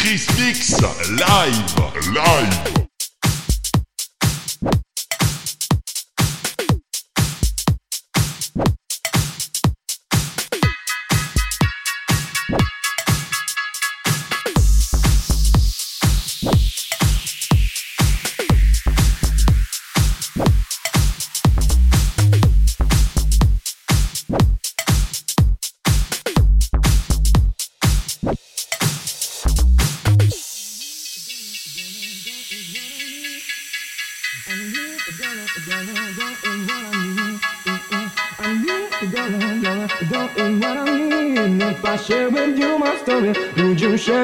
Chris 0.00 0.26
Christix 0.26 0.80
live, 1.18 2.14
live. 2.14 2.87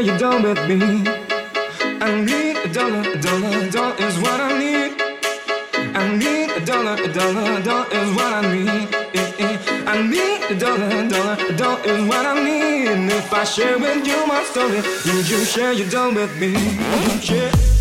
You 0.05 0.19
your 0.19 0.43
with 0.43 0.69
me? 0.69 1.03
I 2.01 2.21
need 2.21 2.57
a 2.59 2.69
dollar, 2.69 3.01
a 3.01 3.17
dollar, 3.17 3.59
a 3.59 3.71
dollar 3.71 3.97
is 3.97 4.19
what 4.19 4.39
I 4.39 4.59
need. 4.59 5.01
I 5.97 6.15
need 6.15 6.51
a 6.51 6.65
dollar, 6.65 6.95
a 7.03 7.09
dollar, 7.11 7.59
a 7.59 7.63
dollar 7.63 7.87
is 7.91 8.11
what 8.15 8.33
I 8.33 8.55
need. 8.55 8.89
I 9.87 10.03
need 10.03 10.43
a 10.51 10.59
dollar, 10.59 10.89
a 10.89 11.09
dollar, 11.09 11.37
a 11.49 11.57
dollar 11.57 11.81
is 11.85 12.09
what 12.09 12.27
I 12.27 12.35
need. 12.45 12.89
And 12.89 13.11
if 13.11 13.33
I 13.33 13.45
share 13.45 13.79
with 13.79 14.07
you 14.07 14.27
my 14.27 14.45
story, 14.45 14.83
would 15.07 15.29
you 15.29 15.43
share 15.45 15.73
your 15.73 15.89
dough 15.89 16.13
with 16.13 16.39
me? 16.39 17.74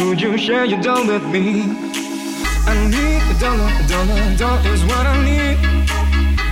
Would 0.00 0.20
you 0.20 0.36
share 0.36 0.66
your 0.66 0.82
dough 0.82 1.06
with 1.06 1.24
me? 1.28 1.62
I 2.66 2.74
need 2.92 3.22
a 3.24 3.40
dollar, 3.40 3.70
a 3.72 3.88
dollar, 3.88 4.20
a 4.20 4.36
dollar 4.36 4.60
is 4.68 4.84
what 4.84 5.06
I 5.06 5.16
need. 5.24 5.56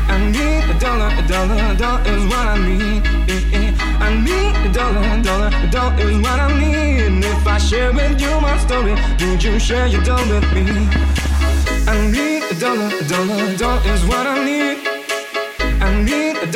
I 0.08 0.16
need 0.32 0.64
a 0.74 0.78
dollar, 0.80 1.10
a 1.12 1.28
dollar, 1.28 1.54
a 1.54 1.76
dollar 1.76 2.00
is 2.08 2.24
what 2.32 2.46
I 2.46 2.56
need. 2.66 3.02
I 4.00 4.14
need 4.24 4.70
a 4.70 4.72
dollar, 4.72 5.02
a 5.02 5.22
dollar, 5.22 5.50
a 5.52 5.70
dollar 5.70 6.00
is 6.00 6.16
what 6.16 6.40
I 6.40 6.48
need. 6.58 7.22
If 7.22 7.46
I 7.46 7.58
share 7.58 7.92
with 7.92 8.18
you 8.18 8.40
my 8.40 8.56
story, 8.56 8.94
would 9.20 9.44
you 9.44 9.58
share 9.58 9.86
your 9.86 10.02
dough 10.02 10.26
with 10.32 10.50
me? 10.54 10.64
I 11.86 12.10
need 12.10 12.44
a 12.50 12.54
dollar, 12.58 12.88
a 12.88 13.04
dollar, 13.06 13.44
a 13.44 13.56
dollar 13.58 13.82
is 13.92 14.02
what 14.06 14.26
I 14.26 14.44
need. 14.46 14.69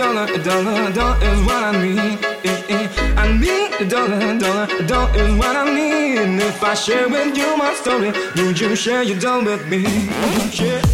Dollar, 0.04 0.30
a 0.34 0.38
dollar, 0.38 0.90
a 0.90 0.92
dollar 0.92 1.24
is 1.24 1.40
what 1.46 1.64
I 1.64 1.82
need. 1.82 2.18
Eh, 2.44 2.62
eh. 2.68 3.14
I 3.16 3.32
need 3.32 3.72
a 3.80 3.88
dollar, 3.88 4.18
a 4.18 4.38
dollar, 4.38 4.68
a 4.78 4.86
dollar 4.86 5.16
is 5.16 5.34
what 5.34 5.56
I 5.56 5.64
need. 5.74 6.18
And 6.18 6.42
if 6.42 6.62
I 6.62 6.74
share 6.74 7.08
with 7.08 7.34
you 7.34 7.56
my 7.56 7.72
story, 7.72 8.12
would 8.36 8.60
you 8.60 8.76
share 8.76 9.02
your 9.02 9.18
dough 9.18 9.42
with 9.42 9.66
me? 9.66 9.82
Share. 10.50 10.93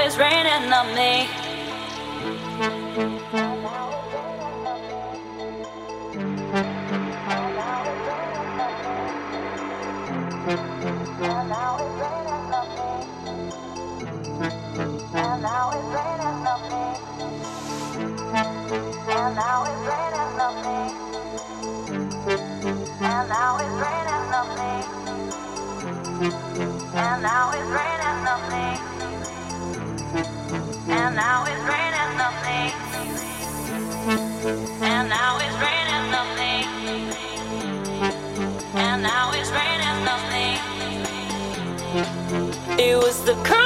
always 0.00 0.16
raining 0.16 0.72
on 0.72 0.94
me. 0.94 1.49
It 42.80 42.96
was 42.96 43.22
the 43.26 43.34
curse. 43.44 43.59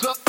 the 0.00 0.27